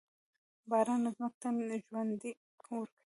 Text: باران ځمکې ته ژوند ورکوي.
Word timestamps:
باران 0.69 1.01
ځمکې 1.15 1.37
ته 1.41 1.49
ژوند 1.85 2.19
ورکوي. 2.23 2.89